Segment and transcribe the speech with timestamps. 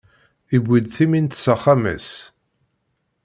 [0.55, 2.09] Iwwi-d timint s axxam-is.